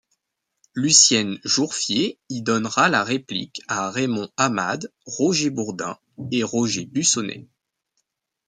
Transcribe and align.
Lucienne 0.73 1.37
Jourfier 1.45 2.17
y 2.27 2.41
donnera 2.41 2.89
la 2.89 3.03
réplique 3.03 3.61
à 3.67 3.91
Raymond 3.91 4.31
Amade, 4.35 4.91
Roger 5.05 5.51
Bourdin 5.51 5.95
et 6.31 6.41
Roger 6.41 6.87
Bussonnet. 6.87 7.47